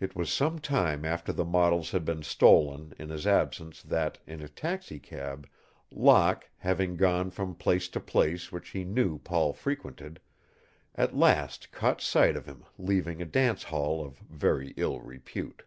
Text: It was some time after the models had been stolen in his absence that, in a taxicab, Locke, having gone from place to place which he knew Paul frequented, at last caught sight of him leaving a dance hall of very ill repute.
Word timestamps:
It 0.00 0.16
was 0.16 0.32
some 0.32 0.58
time 0.58 1.04
after 1.04 1.32
the 1.32 1.44
models 1.44 1.92
had 1.92 2.04
been 2.04 2.24
stolen 2.24 2.92
in 2.98 3.10
his 3.10 3.24
absence 3.24 3.80
that, 3.80 4.18
in 4.26 4.42
a 4.42 4.48
taxicab, 4.48 5.48
Locke, 5.92 6.50
having 6.56 6.96
gone 6.96 7.30
from 7.30 7.54
place 7.54 7.88
to 7.90 8.00
place 8.00 8.50
which 8.50 8.70
he 8.70 8.82
knew 8.82 9.18
Paul 9.20 9.52
frequented, 9.52 10.18
at 10.96 11.14
last 11.16 11.70
caught 11.70 12.00
sight 12.00 12.36
of 12.36 12.46
him 12.46 12.64
leaving 12.78 13.22
a 13.22 13.24
dance 13.24 13.62
hall 13.62 14.04
of 14.04 14.18
very 14.18 14.74
ill 14.76 15.00
repute. 15.00 15.62